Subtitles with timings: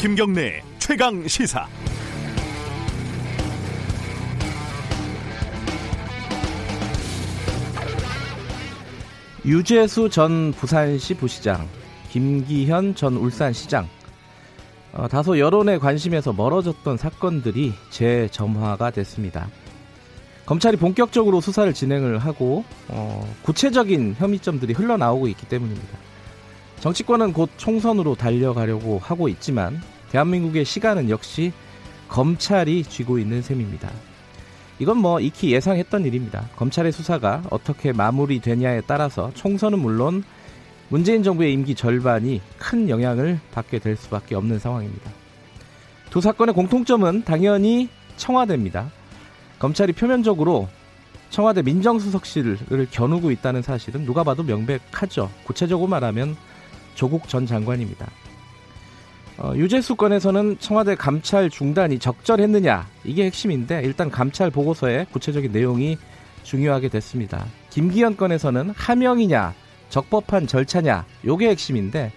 [0.00, 1.68] 김경래 최강 시사.
[9.44, 11.68] 유재수 전 부산시 부시장,
[12.08, 13.86] 김기현 전 울산시장,
[14.94, 19.50] 어, 다소 여론의 관심에서 멀어졌던 사건들이 재점화가 됐습니다.
[20.46, 26.09] 검찰이 본격적으로 수사를 진행을 하고 어, 구체적인 혐의점들이 흘러나오고 있기 때문입니다.
[26.80, 29.80] 정치권은 곧 총선으로 달려가려고 하고 있지만
[30.10, 31.52] 대한민국의 시간은 역시
[32.08, 33.90] 검찰이 쥐고 있는 셈입니다.
[34.78, 36.48] 이건 뭐 익히 예상했던 일입니다.
[36.56, 40.24] 검찰의 수사가 어떻게 마무리되냐에 따라서 총선은 물론
[40.88, 45.10] 문재인 정부의 임기 절반이 큰 영향을 받게 될 수밖에 없는 상황입니다.
[46.08, 48.90] 두 사건의 공통점은 당연히 청와대입니다.
[49.58, 50.68] 검찰이 표면적으로
[51.28, 55.30] 청와대 민정수석실을 겨누고 있다는 사실은 누가 봐도 명백하죠.
[55.44, 56.36] 구체적으로 말하면
[56.94, 58.06] 조국 전 장관입니다.
[59.38, 65.96] 어, 유재수 건에서는 청와대 감찰 중단이 적절했느냐 이게 핵심인데 일단 감찰 보고서에 구체적인 내용이
[66.42, 67.46] 중요하게 됐습니다.
[67.70, 69.54] 김기현 건에서는 하명이냐
[69.88, 72.12] 적법한 절차냐 요게 핵심인데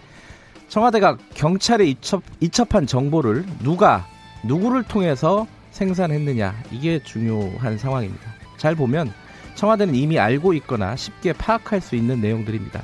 [0.67, 4.05] 청와대가 경찰에 이첩, 이첩한 정보를 누가
[4.43, 8.33] 누구를 통해서 생산했느냐 이게 중요한 상황입니다.
[8.57, 9.13] 잘 보면
[9.55, 12.81] 청와대는 이미 알고 있거나 쉽게 파악할 수 있는 내용들입니다.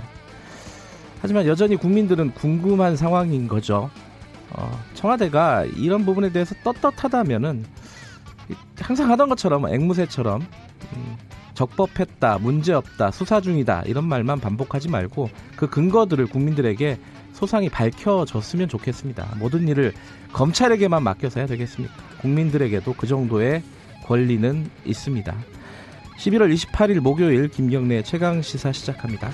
[1.21, 3.89] 하지만 여전히 국민들은 궁금한 상황인 거죠.
[4.51, 7.65] 어, 청와대가 이런 부분에 대해서 떳떳하다면은
[8.79, 11.17] 항상 하던 것처럼 앵무새처럼 음,
[11.53, 16.97] 적법했다, 문제없다, 수사 중이다 이런 말만 반복하지 말고 그 근거들을 국민들에게
[17.33, 19.35] 소상히 밝혀졌으면 좋겠습니다.
[19.37, 19.93] 모든 일을
[20.33, 21.93] 검찰에게만 맡겨서 해야 되겠습니까?
[22.21, 23.61] 국민들에게도 그 정도의
[24.05, 25.35] 권리는 있습니다.
[26.17, 29.31] 11월 28일 목요일 김경래 최강 시사 시작합니다.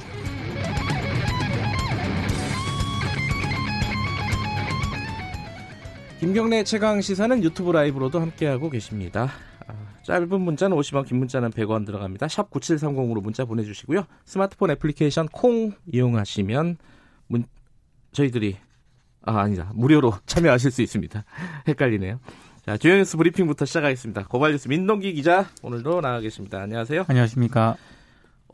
[6.26, 9.30] 김경래 최강 시사는 유튜브 라이브로도 함께하고 계십니다.
[9.68, 12.28] 아, 짧은 문자는 50원, 긴 문자는 100원 들어갑니다.
[12.30, 14.06] 샵 9730으로 문자 보내주시고요.
[14.26, 16.78] 스마트폰 애플리케이션 콩 이용하시면
[17.28, 17.46] 문,
[18.12, 18.58] 저희들이
[19.22, 21.24] 아 아니다 무료로 참여하실 수 있습니다.
[21.68, 22.20] 헷갈리네요.
[22.66, 24.26] 자 주요 뉴스 브리핑부터 시작하겠습니다.
[24.28, 26.60] 고발 뉴스 민동기 기자 오늘도 나와 계십니다.
[26.60, 27.06] 안녕하세요.
[27.08, 27.78] 안녕하십니까.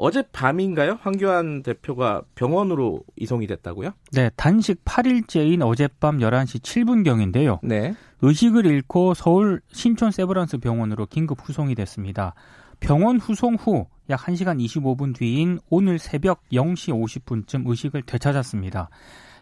[0.01, 0.97] 어젯밤인가요?
[1.01, 3.91] 황교안 대표가 병원으로 이송이 됐다고요?
[4.13, 7.59] 네, 단식 8일째인 어젯밤 11시 7분경인데요.
[7.63, 7.93] 네.
[8.21, 12.33] 의식을 잃고 서울 신촌 세브란스 병원으로 긴급 후송이 됐습니다.
[12.79, 18.89] 병원 후송 후 약 1시간 25분 뒤인 오늘 새벽 0시 50분쯤 의식을 되찾았습니다.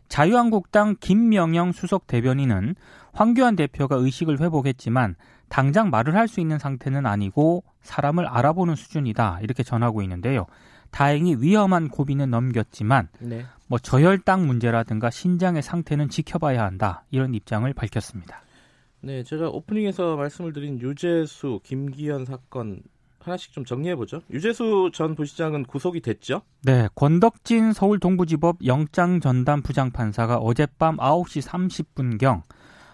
[0.08, 2.76] 자유한국당 김명영 수석 대변인은
[3.12, 5.16] 황교안 대표가 의식을 회복했지만
[5.50, 10.46] 당장 말을 할 수 있는 상태는 아니고 사람을 알아보는 수준이다 이렇게 전하고 있는데요.
[10.92, 13.46] 다행히 위험한 고비는 넘겼지만 네.
[13.68, 18.42] 뭐 저혈당 문제라든가 신장의 상태는 지켜봐야 한다 이런 입장을 밝혔습니다.
[19.02, 22.82] 네, 제가 오프닝에서 말씀을 드린 유재수, 김기현 사건
[23.20, 24.22] 하나씩 좀 정리해 보죠.
[24.32, 26.42] 유재수 전 부시장은 구속이 됐죠?
[26.64, 32.44] 네, 권덕진 서울 동부지법 영장 전담 부장판사가 어젯밤 9시 30분경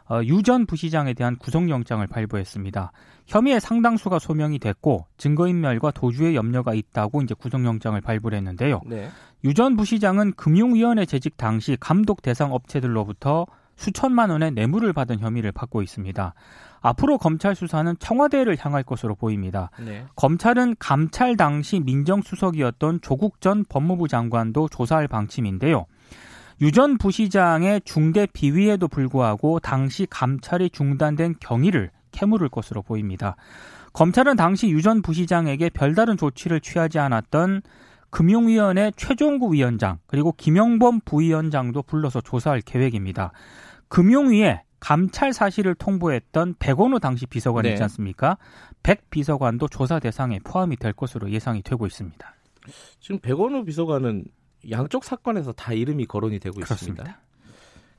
[0.10, 2.92] 어, 유전 부시장에 대한 구속영장을 발부했습니다.
[3.28, 8.82] 혐의의 상당수가 소명이 됐고 증거인멸과 도주의 염려가 있다고 이제 구속영장을 발부를 했는데요.
[8.86, 9.10] 네.
[9.44, 16.34] 유전 부시장은 금융위원회 재직 당시 감독 대상 업체들로부터 수천만 원의 뇌물을 받은 혐의를 받고 있습니다.
[16.82, 19.72] 앞으로 검찰 수사는 청와대를 향할 것으로 보입니다.
[19.80, 20.06] 네.
[20.16, 25.88] 검찰은 감찰 당시 민정수석이었던 조국 전 법무부 장관도 조사할 방침인데요.
[26.62, 33.36] 유전 부시장의 중대 비위에도 불구하고 당시 감찰이 중단된 경위를 캐물을 것으로 보입니다.
[33.94, 37.62] 검찰은 당시 유전 부시장에게 별다른 조치를 취하지 않았던
[38.10, 43.32] 금융위원회 최종구 위원장 그리고 김영범 부위원장도 불러서 조사할 계획입니다.
[43.90, 47.72] 금융위에 감찰 사실을 통보했던 백원호 당시 비서관 네.
[47.72, 48.38] 있지 않습니까?
[48.84, 52.36] 백 비서관도 조사 대상에 포함이 될 것으로 예상이 되고 있습니다.
[53.00, 54.26] 지금 백원호 비서관은
[54.72, 57.04] 양쪽 사건에서 다 이름이 거론이 되고 그렇습니다.
[57.04, 57.20] 있습니다.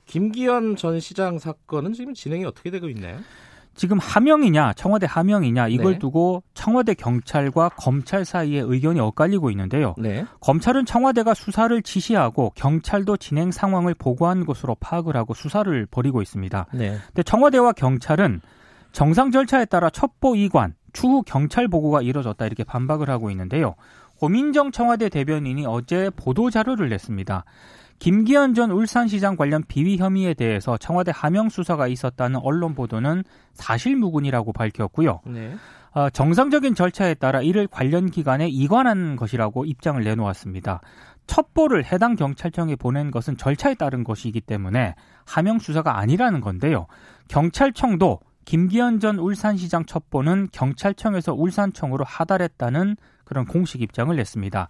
[0.07, 3.19] 김기현 전 시장 사건은 지금 진행이 어떻게 되고 있나요?
[3.75, 5.99] 지금 하명이냐 청와대 하명이냐 이걸 네.
[5.99, 9.95] 두고 청와대 경찰과 검찰 사이에 의견이 엇갈리고 있는데요.
[9.99, 10.25] 네.
[10.41, 16.67] 검찰은 청와대가 수사를 지시하고 경찰도 진행 상황을 보고한 것으로 파악을 하고 수사를 벌이고 있습니다.
[16.73, 16.99] 네.
[17.07, 18.41] 근데 청와대와 경찰은
[18.93, 23.75] 정상 절차에 따라 첩보 이관, 추후 경찰 보고가 이뤄졌다 이렇게 반박을 하고 있는데요.
[24.19, 27.45] 고민정 청와대 대변인이 어제 보도 자료를 냈습니다.
[27.99, 33.25] 김기현 전 울산시장 관련 비위 혐의에 대해서 청와대 하명 수사가 있었다는 언론 보도는
[33.55, 35.21] 사실무근이라고 밝혔고요.
[35.27, 35.55] 네.
[35.93, 40.83] 어, 정상적인 절차에 따라 이를 관련 기관에 이관한 것이라고 입장을 내놓았습니다.
[41.27, 46.87] 첩보를 해당 경찰청에 보낸 것은 절차에 따른 것이기 때문에 하명 수사가 아니라는 건데요.
[47.29, 54.69] 경찰청도 김기현 전 울산시장 첩보는 경찰청에서 울산청으로 하달했다는 그런 공식 입장을 냈습니다.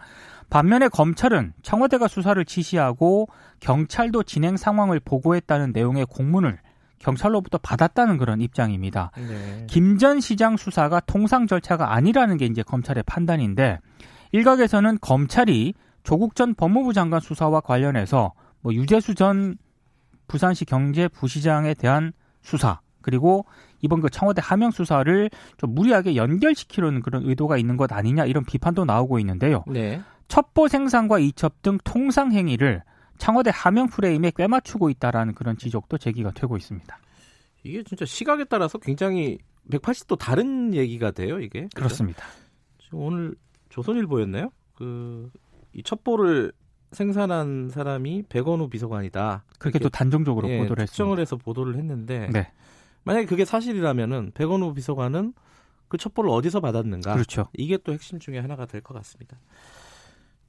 [0.50, 3.28] 반면에 검찰은 청와대가 수사를 지시하고
[3.60, 6.58] 경찰도 진행 상황을 보고했다는 내용의 공문을
[6.98, 9.12] 경찰로부터 받았다는 그런 입장입니다.
[9.16, 9.66] 네.
[9.68, 13.78] 김전 시장 수사가 통상 절차가 아니라는 게 이제 검찰의 판단인데
[14.32, 18.32] 일각에서는 검찰이 조국 전 법무부 장관 수사와 관련해서
[18.62, 19.58] 뭐 유재수 전
[20.28, 22.12] 부산시 경제부시장에 대한
[22.42, 23.44] 수사 그리고
[23.86, 28.84] 이번 그 청와대 하명 수사를 좀 무리하게 연결시키려는 그런 의도가 있는 것 아니냐 이런 비판도
[28.84, 29.64] 나오고 있는데요.
[29.66, 30.02] 네.
[30.28, 32.82] 첩보 생산과 이첩 등 통상 행위를
[33.18, 36.98] 청와대 하명 프레임에 꿰맞추고 있다라는 그런 지적도 제기가 되고 있습니다.
[37.62, 39.38] 이게 진짜 시각에 따라서 굉장히
[39.70, 41.68] 180도 다른 얘기가 돼요, 이게.
[41.74, 42.24] 그렇습니다.
[42.92, 43.34] 오늘
[43.70, 44.50] 조선일보였나요?
[44.74, 45.30] 그
[45.76, 46.52] 이 첩보를
[46.92, 49.44] 생산한 사람이 백원우 비서관이다.
[49.58, 52.50] 그렇게 또 단정적으로 예, 보도를 특정을 해서 보도를 했는데 네.
[53.06, 55.32] 만약에 그게 사실이라면은 백원우 비서관은
[55.88, 57.14] 그 첩보를 어디서 받았는가?
[57.14, 57.46] 그렇죠.
[57.54, 59.38] 이게 또 핵심 중에 하나가 될 것 같습니다.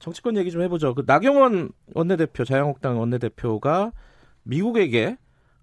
[0.00, 0.94] 정치권 얘기 좀 해보죠.
[0.94, 3.92] 그 나경원 원내대표, 자유한국당 원내대표가
[4.42, 5.16] 미국에게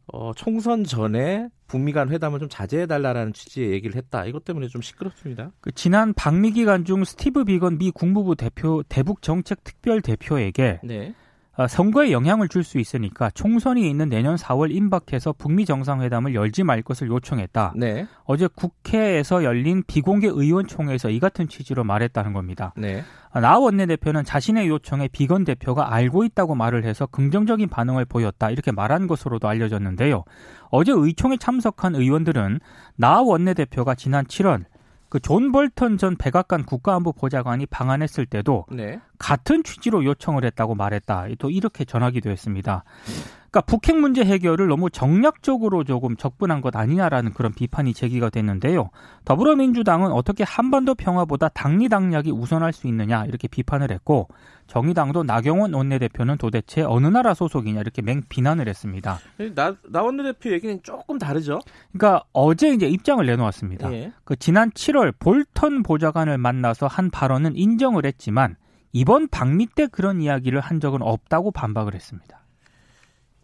[0.08, 4.26] 어, 총선 전에 북미 간 회담을 좀 자제해달라는 취지의 얘기를 했다.
[4.26, 5.52] 이것 때문에 좀 시끄럽습니다.
[5.62, 11.14] 그 지난 방미 기간 중 스티브 비건 미 국무부 대표 대북 정책 특별 대표에게 네.
[11.58, 16.82] 어, 선거에 영향을 줄 수 있으니까 총선이 있는 내년 4월 임박해서 북미 정상회담을 열지 말
[16.82, 17.74] 것을 요청했다.
[17.76, 18.08] 네.
[18.24, 22.74] 어제 국회에서 열린 비공개 의원총회에서 이 같은 취지로 말했다는 겁니다.
[22.76, 23.04] 네.
[23.30, 28.50] 어, 나 원내대표는 자신의 요청에 비건 대표가 알고 있다고 말을 해서 긍정적인 반응을 보였다.
[28.50, 30.24] 이렇게 말한 것으로도 알려졌는데요.
[30.72, 32.60] 어제 의총에 참석한 의원들은
[32.96, 34.66] 나 원내대표가 지난 7월
[35.16, 39.00] 그 존 볼턴 전 백악관 국가안보 보좌관이 방한했을 때도 네.
[39.18, 41.28] 같은 취지로 요청을 했다고 말했다.
[41.40, 42.84] 또 이렇게 전하기도 했습니다.
[43.56, 48.90] 그러니까 북핵 문제 해결을 너무 정략적으로 조금 접근한 것 아니냐라는 그런 비판이 제기가 됐는데요.
[49.24, 54.28] 더불어민주당은 어떻게 한반도 평화보다 당리당략이 우선할 수 있느냐 이렇게 비판을 했고
[54.68, 59.20] 정의당도 나경원 원내대표는 도대체 어느 나라 소속이냐 이렇게 맹 비난을 했습니다.
[59.54, 61.60] 나, 나 원내대표 얘기는 조금 다르죠.
[61.94, 63.94] 그러니까 어제 이제 입장을 내놓았습니다.
[63.94, 64.12] 예.
[64.26, 68.58] 그 지난 7월 볼턴 보좌관을 만나서 한 발언은 인정을 했지만
[68.92, 72.45] 이번 방미 때 그런 이야기를 한 적은 없다고 반박을 했습니다.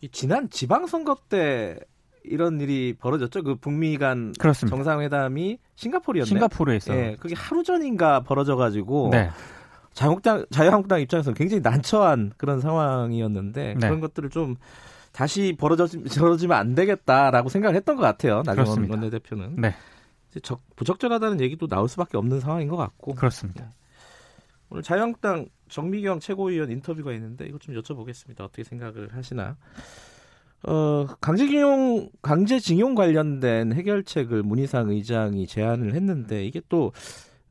[0.01, 1.79] 이 지난 지방선거 때
[2.23, 3.43] 이런 일이 벌어졌죠.
[3.43, 4.75] 그 북미 간 그렇습니다.
[4.75, 6.25] 정상회담이 싱가포르였네요.
[6.25, 6.95] 싱가포르에서.
[6.95, 9.29] 예, 그게 하루 전인가 벌어져 가지고 네.
[9.93, 13.79] 자유한국당, 자유한국당 입장에서는 굉장히 난처한 그런 상황이었는데 네.
[13.79, 14.55] 그런 것들을 좀
[15.11, 18.43] 다시 벌어지, 벌어지면 안 되겠다라고 생각을 했던 것 같아요.
[18.45, 19.55] 나경원 원내대표는.
[19.57, 19.75] 네.
[20.43, 23.15] 적, 부적절하다는 얘기도 나올 수밖에 없는 상황인 것 같고.
[23.15, 23.69] 그렇습니다.
[24.71, 24.75] 네.
[24.75, 28.41] 오늘 자유한국당 정미경 최고위원 인터뷰가 있는데 이것 좀 여쭤보겠습니다.
[28.41, 29.57] 어떻게 생각을 하시나?
[30.63, 36.91] 어, 강제징용 강제징용 관련된 해결책을 문희상 의장이 제안을 했는데 이게 또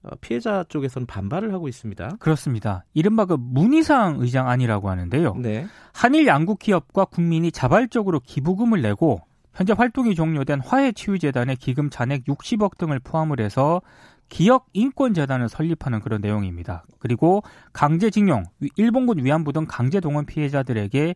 [0.02, 2.16] 어, 피해자 쪽에서는 반발을 하고 있습니다.
[2.20, 2.84] 그렇습니다.
[2.94, 5.34] 이른바 그 문희상 의장 아니라고 하는데요.
[5.34, 5.66] 네.
[5.92, 9.20] 한일 양국 기업과 국민이 자발적으로 기부금을 내고
[9.52, 13.82] 현재 활동이 종료된 화해치유재단의 기금 잔액 60억 등을 포함을 해서
[14.30, 16.84] 기억 인권 재단을 설립하는 그런 내용입니다.
[16.98, 17.42] 그리고
[17.74, 18.44] 강제징용,
[18.76, 21.14] 일본군 위안부 등 강제 동원 피해자들에게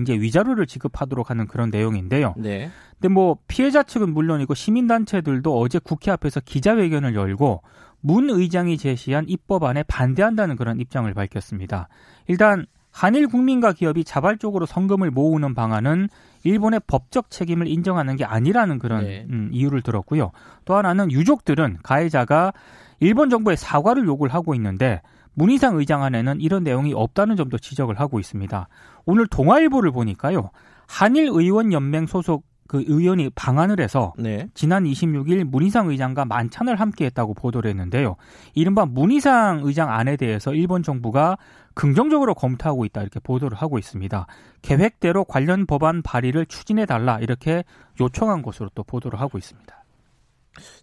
[0.00, 2.34] 이제 위자료를 지급하도록 하는 그런 내용인데요.
[2.36, 2.70] 네.
[2.92, 7.62] 근데 뭐 피해자 측은 물론이고 시민 단체들도 어제 국회 앞에서 기자회견을 열고
[8.00, 11.88] 문 의장이 제시한 입법안에 반대한다는 그런 입장을 밝혔습니다.
[12.28, 16.08] 일단 한일 국민과 기업이 자발적으로 성금을 모으는 방안은
[16.44, 19.26] 일본의 법적 책임을 인정하는 게 아니라는 그런 네.
[19.30, 20.32] 음, 이유를 들었고요.
[20.64, 22.52] 또 하나는 유족들은 가해자가
[23.00, 25.02] 일본 정부의 사과를 요구를 하고 있는데
[25.34, 28.68] 문희상 의장 안에는 이런 내용이 없다는 점도 지적을 하고 있습니다.
[29.06, 30.50] 오늘 동아일보를 보니까요.
[30.86, 34.48] 한일 의원 연맹 소속 그 의원이 방한을 해서 네.
[34.54, 38.16] 지난 26일 문희상 의장과 만찬을 함께 했다고 보도를 했는데요.
[38.54, 41.36] 이른바 문희상 의장 안에 대해서 일본 정부가
[41.74, 44.26] 긍정적으로 검토하고 있다 이렇게 보도를 하고 있습니다.
[44.62, 47.62] 계획대로 관련 법안 발의를 추진해 달라 이렇게
[48.00, 49.84] 요청한 것으로 또 보도를 하고 있습니다.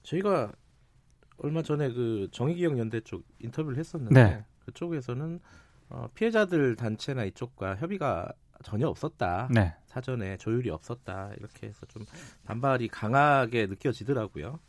[0.03, 0.51] 저희가
[1.39, 4.45] 얼마 전에 그 정의기억 연대 쪽 인터뷰를 했었는데 네.
[4.65, 5.39] 그쪽에서는
[5.89, 8.31] 어, 피해자들 단체나 이쪽과 협의가
[8.63, 9.47] 전혀 없었다.
[9.51, 9.73] 네.
[9.85, 11.31] 사전에 조율이 없었다.
[11.37, 12.05] 이렇게 해서 좀
[12.45, 14.59] 반발이 강하게 느껴지더라고요.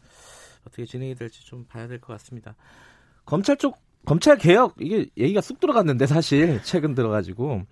[0.67, 2.55] 어떻게 진행이 될지 좀 봐야 될 것 같습니다.
[3.25, 7.63] 검찰 쪽 검찰 개혁 이게 얘기가 쑥 들어갔는데 사실 최근 들어가지고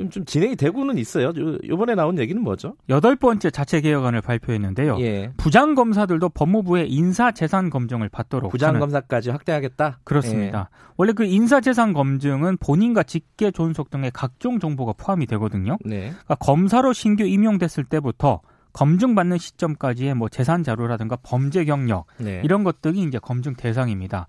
[0.00, 1.32] 지금 좀 진행이 되고는 있어요.
[1.62, 2.74] 이번에 나온 얘기는 뭐죠?
[2.88, 4.98] 여덟 번째 자체 개혁안을 발표했는데요.
[5.00, 5.32] 예.
[5.36, 10.00] 부장 검사들도 법무부의 인사 재산 검증을 받도록 부장 검사까지 확대하겠다.
[10.04, 10.70] 그렇습니다.
[10.72, 10.92] 예.
[10.96, 15.76] 원래 그 인사 재산 검증은 본인과 직계 존속 등의 각종 정보가 포함이 되거든요.
[15.84, 16.10] 네.
[16.10, 18.40] 그러니까 검사로 신규 임용됐을 때부터
[18.72, 22.40] 검증받는 시점까지의 뭐 재산 자료라든가 범죄 경력 네.
[22.44, 24.26] 이런 것들이 이제 검증 대상입니다.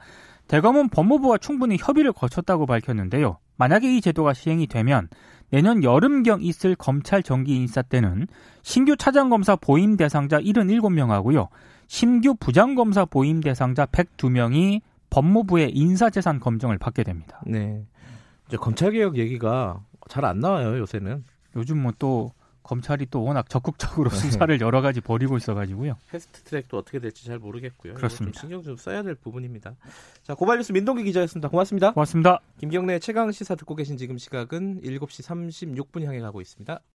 [0.48, 3.38] 대검은 법무부와 충분히 협의를 거쳤다고 밝혔는데요.
[3.62, 5.08] 만약에 이 제도가 시행이 되면
[5.52, 8.26] 내년 여름경 있을 검찰 정기 인사 때는
[8.64, 11.48] 신규 차장검사 보임 대상자 77명하고요.
[11.86, 17.40] 신규 부장검사 보임 대상자 102명이 법무부의 인사재산 검증을 받게 됩니다.
[17.46, 17.86] 네.
[18.48, 21.24] 이제 검찰개혁 얘기가 잘 안 나와요, 요새는.
[21.56, 22.32] 요즘 뭐 또
[22.64, 24.16] 검찰이 또 워낙 적극적으로 네.
[24.18, 25.98] 수사를 여러 가지 벌이고 있어가지고요.
[26.10, 27.94] 패스트 트랙도 어떻게 될지 잘 모르겠고요.
[27.94, 28.40] 그렇습니다.
[28.40, 29.76] 좀 신경 좀 써야 될 부분입니다.
[30.24, 31.50] 자, 고발뉴스 민동기 기자였습니다.
[31.50, 31.94] 고맙습니다.
[31.94, 32.40] 고맙습니다.
[32.60, 36.80] 김경래 최강 시사 듣고 계신 지금 시각은 7시 36분 향해 가고 있습니다.